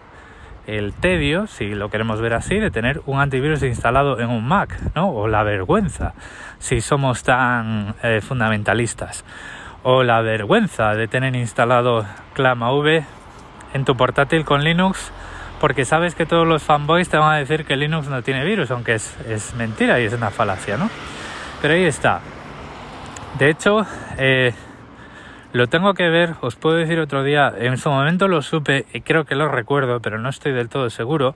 el 0.68 0.92
tedio, 0.92 1.46
si 1.46 1.74
lo 1.74 1.88
queremos 1.88 2.20
ver 2.20 2.34
así, 2.34 2.58
de 2.58 2.70
tener 2.70 3.00
un 3.06 3.20
antivirus 3.20 3.62
instalado 3.62 4.20
en 4.20 4.28
un 4.28 4.46
Mac, 4.46 4.78
¿no? 4.94 5.08
O 5.08 5.26
la 5.26 5.42
vergüenza, 5.42 6.12
si 6.58 6.82
somos 6.82 7.22
tan 7.22 7.94
eh, 8.02 8.20
fundamentalistas. 8.20 9.24
O 9.82 10.02
la 10.02 10.20
vergüenza 10.20 10.94
de 10.94 11.08
tener 11.08 11.34
instalado 11.36 12.04
ClamAV 12.34 13.02
en 13.72 13.84
tu 13.86 13.96
portátil 13.96 14.44
con 14.44 14.62
Linux 14.62 15.10
porque 15.58 15.86
sabes 15.86 16.14
que 16.14 16.26
todos 16.26 16.46
los 16.46 16.62
fanboys 16.62 17.08
te 17.08 17.16
van 17.16 17.32
a 17.32 17.38
decir 17.38 17.64
que 17.64 17.76
Linux 17.76 18.08
no 18.08 18.22
tiene 18.22 18.44
virus, 18.44 18.70
aunque 18.70 18.94
es, 18.94 19.54
mentira 19.56 19.98
y 20.00 20.04
es 20.04 20.12
una 20.12 20.30
falacia, 20.30 20.76
¿no? 20.76 20.88
Pero 21.62 21.74
ahí 21.74 21.84
está. 21.84 22.20
De 23.38 23.50
hecho, 23.50 23.84
eh, 24.18 24.52
lo 25.52 25.66
tengo 25.66 25.94
que 25.94 26.08
ver, 26.08 26.34
os 26.40 26.56
puedo 26.56 26.76
decir 26.76 26.98
otro 27.00 27.22
día, 27.22 27.52
en 27.56 27.78
su 27.78 27.90
momento 27.90 28.28
lo 28.28 28.42
supe 28.42 28.86
y 28.92 29.00
creo 29.00 29.24
que 29.24 29.34
lo 29.34 29.48
recuerdo, 29.48 30.00
pero 30.00 30.18
no 30.18 30.28
estoy 30.28 30.52
del 30.52 30.68
todo 30.68 30.90
seguro. 30.90 31.34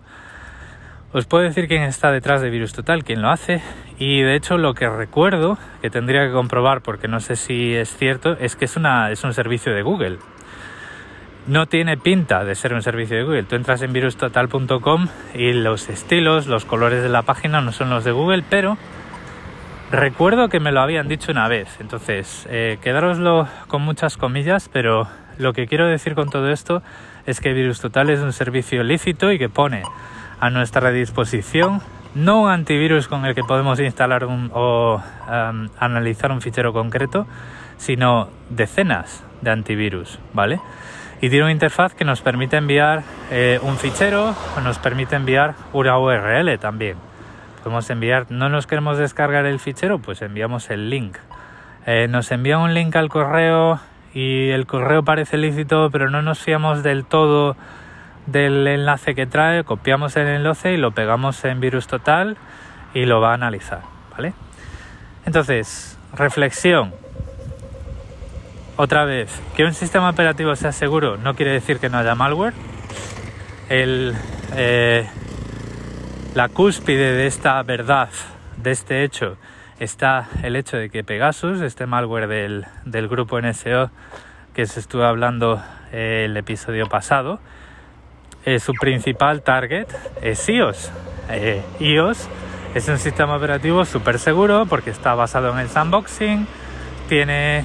Os 1.12 1.26
puedo 1.26 1.44
decir 1.44 1.68
quién 1.68 1.82
está 1.82 2.10
detrás 2.10 2.40
de 2.40 2.50
Virus 2.50 2.72
Total, 2.72 3.04
quién 3.04 3.20
lo 3.20 3.30
hace, 3.30 3.60
y 3.98 4.22
de 4.22 4.34
hecho 4.34 4.56
lo 4.56 4.74
que 4.74 4.88
recuerdo, 4.88 5.58
que 5.82 5.90
tendría 5.90 6.26
que 6.26 6.32
comprobar 6.32 6.80
porque 6.80 7.08
no 7.08 7.20
sé 7.20 7.36
si 7.36 7.74
es 7.74 7.94
cierto, 7.96 8.36
es 8.38 8.56
que 8.56 8.64
es, 8.64 8.76
una, 8.76 9.10
es 9.10 9.22
un 9.24 9.34
servicio 9.34 9.74
de 9.74 9.82
Google 9.82 10.18
no 11.46 11.66
tiene 11.66 11.96
pinta 11.96 12.44
de 12.44 12.54
ser 12.54 12.72
un 12.72 12.82
servicio 12.82 13.16
de 13.16 13.24
Google. 13.24 13.42
Tú 13.44 13.56
entras 13.56 13.82
en 13.82 13.92
virustotal.com 13.92 15.08
y 15.34 15.52
los 15.52 15.88
estilos, 15.88 16.46
los 16.46 16.64
colores 16.64 17.02
de 17.02 17.08
la 17.08 17.22
página 17.22 17.60
no 17.60 17.72
son 17.72 17.90
los 17.90 18.04
de 18.04 18.12
Google, 18.12 18.44
pero 18.48 18.78
recuerdo 19.92 20.48
que 20.48 20.58
me 20.58 20.72
lo 20.72 20.80
habían 20.80 21.06
dicho 21.06 21.30
una 21.30 21.46
vez. 21.46 21.68
Entonces, 21.80 22.46
eh, 22.50 22.78
quedároslo 22.82 23.46
con 23.68 23.82
muchas 23.82 24.16
comillas, 24.16 24.68
pero 24.72 25.06
lo 25.38 25.52
que 25.52 25.66
quiero 25.66 25.86
decir 25.86 26.14
con 26.14 26.30
todo 26.30 26.50
esto 26.50 26.82
es 27.26 27.40
que 27.40 27.52
VirusTotal 27.52 28.10
es 28.10 28.20
un 28.20 28.32
servicio 28.32 28.82
lícito 28.82 29.30
y 29.30 29.38
que 29.38 29.48
pone 29.48 29.82
a 30.40 30.50
nuestra 30.50 30.90
disposición 30.90 31.80
no 32.14 32.42
un 32.42 32.50
antivirus 32.50 33.06
con 33.08 33.24
el 33.24 33.34
que 33.34 33.44
podemos 33.44 33.78
instalar 33.80 34.24
o 34.24 35.02
analizar 35.78 36.32
un 36.32 36.42
fichero 36.42 36.72
concreto, 36.72 37.26
sino 37.78 38.28
decenas 38.50 39.24
de 39.40 39.50
antivirus, 39.50 40.18
¿vale? 40.34 40.60
y 41.22 41.30
tiene 41.30 41.44
una 41.44 41.52
interfaz 41.52 41.94
que 41.94 42.04
nos 42.04 42.20
permite 42.20 42.56
enviar 42.56 43.04
eh, 43.30 43.60
un 43.62 43.76
fichero 43.76 44.34
o 44.56 44.60
nos 44.60 44.78
permite 44.78 45.14
enviar 45.14 45.54
una 45.72 45.96
URL 45.96 46.58
también. 46.58 46.96
Podemos 47.62 47.88
enviar, 47.90 48.26
no 48.30 48.48
nos 48.48 48.66
queremos 48.66 48.98
descargar 48.98 49.46
el 49.46 49.60
fichero, 49.60 50.00
pues 50.00 50.20
enviamos 50.22 50.70
el 50.70 50.90
link. 50.90 51.16
Eh, 51.86 52.08
nos 52.08 52.32
envía 52.32 52.58
un 52.58 52.74
link 52.74 52.96
al 52.96 53.08
correo 53.08 53.80
y 54.14 54.50
el 54.50 54.66
correo 54.66 55.04
parece 55.04 55.36
lícito, 55.36 55.88
pero 55.90 56.10
no 56.10 56.22
nos 56.22 56.40
fiamos 56.40 56.82
del 56.82 57.04
todo 57.04 57.56
del 58.26 58.66
enlace 58.66 59.14
que 59.14 59.26
trae, 59.26 59.64
copiamos 59.64 60.16
el 60.16 60.28
enlace 60.28 60.72
y 60.72 60.76
lo 60.76 60.92
pegamos 60.92 61.44
en 61.44 61.60
virus 61.60 61.86
total 61.86 62.36
y 62.94 63.04
lo 63.04 63.20
va 63.20 63.30
a 63.30 63.34
analizar, 63.34 63.80
¿vale? 64.10 64.32
Entonces, 65.24 65.98
reflexión. 66.14 66.92
Otra 68.76 69.04
vez, 69.04 69.40
que 69.54 69.64
un 69.64 69.74
sistema 69.74 70.10
operativo 70.10 70.56
sea 70.56 70.72
seguro 70.72 71.16
no 71.16 71.34
quiere 71.34 71.52
decir 71.52 71.78
que 71.78 71.88
no 71.88 71.98
haya 71.98 72.14
malware. 72.14 72.54
Eh, 73.68 75.06
la 76.34 76.48
cúspide 76.48 77.12
de 77.12 77.26
esta 77.26 77.62
verdad, 77.62 78.08
de 78.56 78.70
este 78.70 79.04
hecho, 79.04 79.36
está 79.78 80.28
el 80.42 80.56
hecho 80.56 80.78
de 80.78 80.88
que 80.88 81.04
Pegasus, 81.04 81.60
este 81.60 81.84
malware 81.86 82.26
del, 82.26 83.08
grupo 83.08 83.40
NSO 83.40 83.90
que 84.54 84.66
se 84.66 84.80
estuvo 84.80 85.04
hablando 85.04 85.62
eh, 85.92 86.24
el 86.24 86.36
episodio 86.36 86.86
pasado, 86.86 87.38
eh, 88.46 88.58
su 88.60 88.72
principal 88.72 89.42
target 89.42 89.88
es 90.22 90.48
iOS. 90.48 90.90
iOS 91.80 92.28
es 92.74 92.88
un 92.88 92.98
sistema 92.98 93.36
operativo 93.36 93.84
súper 93.84 94.18
seguro 94.18 94.64
porque 94.66 94.90
está 94.90 95.14
basado 95.14 95.52
en 95.52 95.58
el 95.58 95.68
sandboxing, 95.68 96.46
tiene 97.08 97.64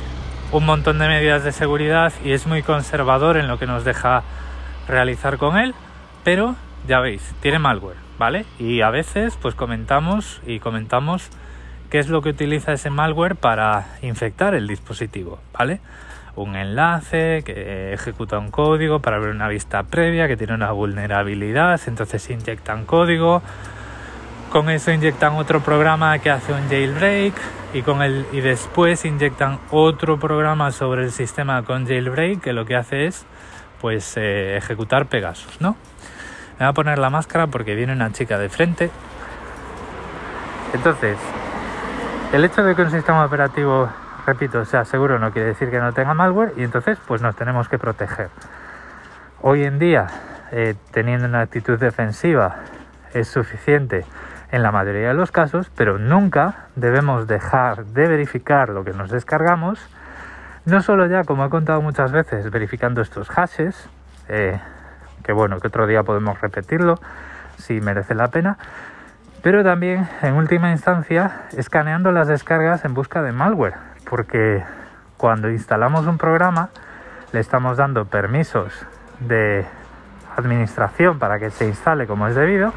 un 0.51 0.65
montón 0.65 0.99
de 0.99 1.07
medidas 1.07 1.43
de 1.45 1.53
seguridad 1.53 2.11
y 2.23 2.33
es 2.33 2.45
muy 2.47 2.63
conservador 2.63 3.37
en 3.37 3.47
lo 3.47 3.57
que 3.59 3.65
nos 3.65 3.85
deja 3.85 4.23
realizar 4.89 5.37
con 5.37 5.57
él, 5.57 5.73
pero 6.25 6.55
ya 6.85 6.99
veis, 6.99 7.33
tiene 7.41 7.59
malware, 7.59 8.06
¿vale? 8.17 8.45
Y 8.59 8.81
a 8.81 8.89
veces 8.89 9.37
pues 9.41 9.55
comentamos 9.55 10.41
y 10.45 10.59
comentamos 10.59 11.29
qué 11.89 11.99
es 11.99 12.09
lo 12.09 12.21
que 12.21 12.29
utiliza 12.29 12.73
ese 12.73 12.89
malware 12.89 13.35
para 13.35 13.87
infectar 14.01 14.53
el 14.55 14.67
dispositivo, 14.67 15.39
¿vale? 15.57 15.79
Un 16.35 16.55
enlace 16.55 17.41
que 17.43 17.93
ejecuta 17.93 18.37
un 18.37 18.51
código 18.51 18.99
para 18.99 19.17
ver 19.19 19.29
una 19.29 19.47
vista 19.47 19.83
previa 19.83 20.27
que 20.27 20.37
tiene 20.37 20.53
una 20.53 20.71
vulnerabilidad, 20.71 21.81
entonces 21.87 22.29
inyectan 22.29 22.85
código, 22.85 23.41
con 24.51 24.69
eso 24.69 24.91
inyectan 24.91 25.33
otro 25.33 25.61
programa 25.61 26.19
que 26.19 26.29
hace 26.29 26.53
un 26.53 26.69
jailbreak 26.69 27.33
y 27.73 27.81
con 27.81 28.01
y 28.31 28.41
después 28.41 29.03
inyectan 29.03 29.59
otro 29.71 30.19
programa 30.19 30.71
sobre 30.71 31.03
el 31.03 31.11
sistema 31.11 31.63
con 31.63 31.85
jailbreak 31.85 32.41
que 32.41 32.53
lo 32.53 32.65
que 32.65 32.75
hace 32.75 33.07
es 33.07 33.25
pues 33.81 34.15
eh, 34.17 34.57
ejecutar 34.57 35.07
Pegasus, 35.07 35.59
¿no? 35.59 35.75
Me 36.59 36.65
voy 36.65 36.71
a 36.71 36.73
poner 36.73 36.97
la 36.97 37.11
máscara 37.11 37.45
porque 37.45 37.75
viene 37.75 37.93
una 37.93 38.11
chica 38.11 38.39
de 38.39 38.49
frente. 38.49 38.89
Entonces, 40.73 41.17
el 42.33 42.43
hecho 42.43 42.63
de 42.63 42.75
que 42.75 42.81
un 42.81 42.89
sistema 42.89 43.23
operativo, 43.23 43.89
repito, 44.25 44.65
sea 44.65 44.83
seguro 44.83 45.19
no 45.19 45.31
quiere 45.31 45.49
decir 45.49 45.69
que 45.69 45.79
no 45.79 45.93
tenga 45.93 46.15
malware 46.15 46.53
y 46.57 46.63
entonces 46.63 46.97
pues 47.07 47.21
nos 47.21 47.35
tenemos 47.35 47.69
que 47.69 47.77
proteger. 47.77 48.29
Hoy 49.41 49.63
en 49.63 49.77
día, 49.77 50.07
eh, 50.51 50.73
teniendo 50.91 51.27
una 51.27 51.41
actitud 51.41 51.77
defensiva, 51.77 52.55
es 53.13 53.27
suficiente 53.27 54.03
en 54.51 54.63
la 54.63 54.71
mayoría 54.71 55.09
de 55.09 55.13
los 55.13 55.31
casos, 55.31 55.69
pero 55.75 55.99
nunca 55.99 56.67
debemos 56.75 57.27
dejar 57.27 57.85
de 57.85 58.07
verificar 58.07 58.69
lo 58.69 58.83
que 58.83 58.93
nos 58.93 59.11
descargamos, 59.11 59.79
no 60.65 60.81
solo 60.81 61.05
ya, 61.05 61.23
como 61.23 61.45
he 61.45 61.49
contado 61.49 61.81
muchas 61.81 62.11
veces, 62.11 62.49
verificando 62.49 63.01
estos 63.01 63.29
hashes, 63.29 63.89
eh, 64.27 64.59
que 65.27 65.33
bueno, 65.33 65.59
que 65.59 65.67
otro 65.67 65.85
día 65.85 66.03
podemos 66.03 66.39
repetirlo 66.39 66.95
si 67.57 67.81
merece 67.81 68.15
la 68.15 68.29
pena. 68.29 68.57
Pero 69.43 69.63
también, 69.63 70.07
en 70.21 70.33
última 70.35 70.71
instancia, 70.71 71.43
escaneando 71.55 72.11
las 72.11 72.27
descargas 72.27 72.85
en 72.85 72.93
busca 72.93 73.21
de 73.21 73.33
malware, 73.33 73.75
porque 74.09 74.63
cuando 75.17 75.51
instalamos 75.51 76.07
un 76.07 76.17
programa 76.17 76.69
le 77.33 77.41
estamos 77.41 77.75
dando 77.75 78.05
permisos 78.05 78.73
de 79.19 79.65
administración 80.37 81.19
para 81.19 81.39
que 81.39 81.49
se 81.49 81.67
instale 81.67 82.07
como 82.07 82.27
es 82.27 82.35
debido 82.35 82.71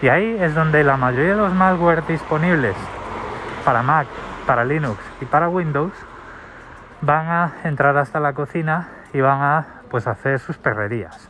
y 0.00 0.08
ahí 0.08 0.36
es 0.40 0.54
donde 0.54 0.84
la 0.84 0.96
mayoría 0.96 1.32
de 1.32 1.36
los 1.36 1.52
malware 1.52 2.06
disponibles 2.06 2.76
para 3.64 3.82
Mac, 3.82 4.06
para 4.46 4.64
Linux 4.64 4.98
y 5.20 5.24
para 5.24 5.48
Windows 5.48 5.92
van 7.02 7.26
a 7.26 7.52
entrar 7.64 7.96
hasta 7.98 8.20
la 8.20 8.32
cocina 8.32 8.88
y 9.12 9.20
van 9.20 9.42
a 9.42 9.66
pues 9.90 10.06
hacer 10.06 10.38
sus 10.38 10.56
perrerías. 10.56 11.28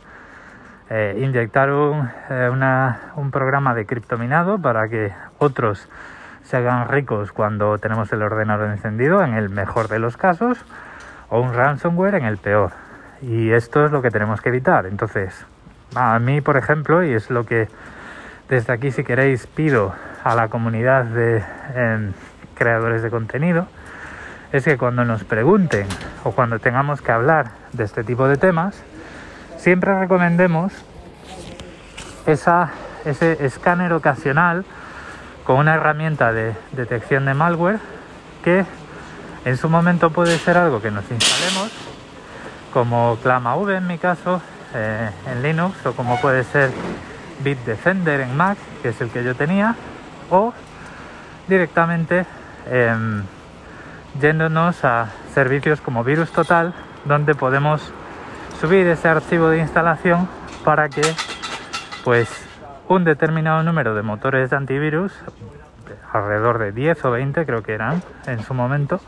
Eh, 0.89 1.19
inyectar 1.21 1.69
un, 1.71 2.09
eh, 2.29 2.49
un 3.15 3.31
programa 3.31 3.73
de 3.73 3.85
criptominado 3.85 4.57
para 4.57 4.87
que 4.87 5.11
otros 5.37 5.89
se 6.43 6.55
hagan 6.55 6.87
ricos 6.87 7.33
cuando 7.33 7.77
tenemos 7.77 8.11
el 8.13 8.21
ordenador 8.21 8.69
encendido, 8.69 9.21
en 9.21 9.33
el 9.33 9.49
mejor 9.49 9.89
de 9.89 9.99
los 9.99 10.15
casos, 10.15 10.63
o 11.29 11.41
un 11.41 11.53
ransomware 11.53 12.15
en 12.15 12.25
el 12.25 12.37
peor. 12.37 12.71
Y 13.21 13.51
esto 13.51 13.85
es 13.85 13.91
lo 13.91 14.01
que 14.01 14.11
tenemos 14.11 14.41
que 14.41 14.47
evitar. 14.49 14.85
Entonces, 14.85 15.45
a 15.93 16.17
mí, 16.19 16.39
por 16.39 16.55
ejemplo, 16.55 17.03
y 17.03 17.13
es 17.13 17.29
lo 17.29 17.45
que 17.45 17.67
desde 18.47 18.71
aquí, 18.71 18.91
si 18.91 19.03
queréis, 19.03 19.45
pido 19.45 19.93
a 20.23 20.35
la 20.35 20.47
comunidad 20.47 21.03
de 21.03 21.43
em, 21.75 22.13
creadores 22.55 23.01
de 23.01 23.09
contenido, 23.09 23.67
es 24.53 24.63
que 24.63 24.77
cuando 24.77 25.03
nos 25.03 25.25
pregunten 25.25 25.85
o 26.23 26.31
cuando 26.31 26.59
tengamos 26.59 27.01
que 27.01 27.11
hablar 27.11 27.47
de 27.73 27.83
este 27.83 28.05
tipo 28.05 28.27
de 28.27 28.37
temas, 28.37 28.81
siempre 29.57 29.97
recomendemos 29.99 30.73
esa, 32.25 32.71
ese 33.05 33.45
escáner 33.45 33.93
ocasional 33.93 34.65
con 35.43 35.57
una 35.57 35.75
herramienta 35.75 36.33
de 36.33 36.53
detección 36.73 37.25
de 37.25 37.33
malware 37.33 37.79
que 38.43 38.65
en 39.45 39.57
su 39.57 39.69
momento 39.69 40.09
puede 40.09 40.37
ser 40.37 40.57
algo 40.57 40.81
que 40.81 40.91
nos 40.91 41.09
instalemos, 41.09 41.71
como 42.73 43.17
ClamaV 43.23 43.69
en 43.71 43.87
mi 43.87 43.97
caso, 43.97 44.41
eh, 44.73 45.09
en 45.31 45.41
Linux, 45.41 45.85
o 45.85 45.93
como 45.93 46.19
puede 46.19 46.43
ser 46.43 46.71
Bitdefender 47.43 48.21
en 48.21 48.35
Mac, 48.35 48.57
que 48.81 48.89
es 48.89 48.99
el 48.99 49.09
que 49.09 49.23
yo 49.23 49.35
tenía, 49.35 49.75
o 50.29 50.53
directamente 51.47 52.25
em, 52.69 53.23
yéndonos 54.19 54.83
a 54.83 55.07
servicios 55.33 55.79
como 55.79 56.03
Virus 56.03 56.31
Total, 56.31 56.73
donde 57.05 57.33
podemos 57.33 57.93
subir 58.59 58.87
ese 58.87 59.07
archivo 59.07 59.49
de 59.49 59.59
instalación 59.59 60.27
para 60.65 60.89
que 60.89 61.03
pues 62.03 62.27
un 62.87 63.03
determinado 63.03 63.61
número 63.61 63.93
de 63.93 64.01
motores 64.01 64.49
de 64.49 64.55
antivirus, 64.55 65.13
alrededor 66.11 66.57
de 66.57 66.71
10 66.71 67.05
o 67.05 67.11
20 67.11 67.45
creo 67.45 67.61
que 67.61 67.73
eran 67.73 68.01
en 68.25 68.41
su 68.41 68.53
momento, 68.53 68.99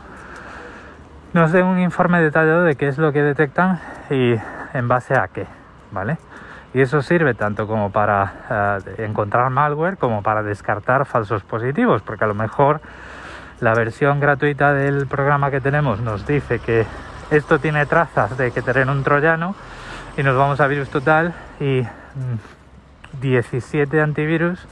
nos 1.32 1.50
den 1.50 1.64
un 1.64 1.80
informe 1.80 2.20
detallado 2.20 2.62
de 2.62 2.76
qué 2.76 2.88
es 2.88 2.98
lo 2.98 3.12
que 3.12 3.22
detectan 3.22 3.80
y 4.08 4.34
en 4.72 4.88
base 4.88 5.14
a 5.14 5.28
qué, 5.28 5.46
¿vale? 5.90 6.18
Y 6.72 6.80
eso 6.82 7.02
sirve 7.02 7.34
tanto 7.34 7.66
como 7.66 7.90
para 7.90 8.78
eh, 8.86 9.04
encontrar 9.04 9.50
malware 9.50 9.96
como 9.96 10.22
para 10.22 10.44
descartar 10.44 11.06
falsos 11.06 11.42
positivos, 11.42 12.02
porque 12.02 12.24
a 12.24 12.28
lo 12.28 12.34
mejor 12.34 12.80
la 13.60 13.74
versión 13.74 14.20
gratuita 14.20 14.72
del 14.72 15.08
programa 15.08 15.50
que 15.50 15.60
tenemos 15.60 16.00
nos 16.00 16.26
dice 16.26 16.60
que 16.60 16.86
esto 17.30 17.58
tiene 17.58 17.86
trazas 17.86 18.36
de 18.36 18.50
que 18.50 18.62
tener 18.62 18.88
un 18.88 19.02
troyano 19.04 19.54
y 20.16 20.22
nos 20.22 20.36
vamos 20.36 20.60
a 20.60 20.66
virus 20.66 20.90
total 20.90 21.32
y 21.60 21.86
17 23.20 23.96
mm, 23.96 24.00
antivirus 24.00 24.66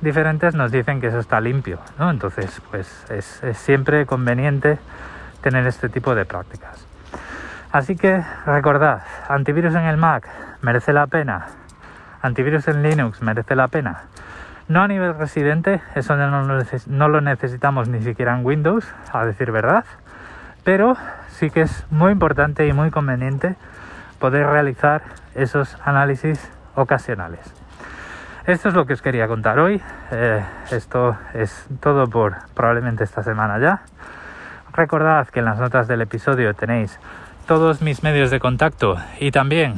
diferentes 0.00 0.54
nos 0.54 0.72
dicen 0.72 1.00
que 1.00 1.08
eso 1.08 1.18
está 1.18 1.40
limpio, 1.40 1.78
¿no? 1.98 2.10
Entonces, 2.10 2.62
pues 2.70 3.04
es, 3.10 3.42
es 3.42 3.58
siempre 3.58 4.06
conveniente 4.06 4.78
tener 5.42 5.66
este 5.66 5.88
tipo 5.88 6.14
de 6.14 6.24
prácticas. 6.24 6.86
Así 7.72 7.96
que 7.96 8.24
recordad, 8.46 9.02
antivirus 9.28 9.74
en 9.74 9.84
el 9.84 9.96
Mac 9.96 10.28
merece 10.62 10.92
la 10.92 11.06
pena, 11.06 11.48
antivirus 12.22 12.66
en 12.68 12.82
Linux 12.82 13.20
merece 13.22 13.54
la 13.54 13.68
pena. 13.68 14.04
No 14.68 14.82
a 14.82 14.88
nivel 14.88 15.16
residente, 15.18 15.82
eso 15.96 16.16
no 16.16 17.08
lo 17.08 17.20
necesitamos 17.20 17.88
ni 17.88 18.00
siquiera 18.02 18.36
en 18.36 18.46
Windows, 18.46 18.86
a 19.12 19.24
decir 19.24 19.50
verdad, 19.50 19.84
pero 20.64 20.96
sí 21.28 21.50
que 21.50 21.62
es 21.62 21.86
muy 21.90 22.12
importante 22.12 22.66
y 22.66 22.72
muy 22.72 22.90
conveniente 22.90 23.56
poder 24.18 24.46
realizar 24.46 25.02
esos 25.34 25.76
análisis 25.84 26.50
ocasionales. 26.74 27.40
Esto 28.46 28.68
es 28.68 28.74
lo 28.74 28.86
que 28.86 28.94
os 28.94 29.02
quería 29.02 29.28
contar 29.28 29.58
hoy. 29.58 29.80
Eh, 30.10 30.44
esto 30.70 31.16
es 31.34 31.66
todo 31.80 32.08
por 32.08 32.36
probablemente 32.54 33.04
esta 33.04 33.22
semana 33.22 33.58
ya. 33.58 33.82
Recordad 34.72 35.28
que 35.28 35.40
en 35.40 35.46
las 35.46 35.58
notas 35.58 35.88
del 35.88 36.00
episodio 36.00 36.54
tenéis 36.54 36.98
todos 37.46 37.82
mis 37.82 38.02
medios 38.02 38.30
de 38.30 38.40
contacto 38.40 38.96
y 39.18 39.30
también 39.30 39.76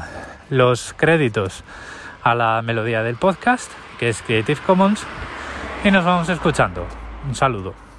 los 0.50 0.94
créditos 0.94 1.64
a 2.22 2.34
la 2.34 2.62
melodía 2.62 3.02
del 3.02 3.16
podcast, 3.16 3.72
que 3.98 4.08
es 4.08 4.22
Creative 4.22 4.60
Commons, 4.66 5.04
y 5.84 5.90
nos 5.90 6.04
vamos 6.04 6.28
escuchando. 6.28 6.86
Un 7.26 7.34
saludo. 7.34 7.91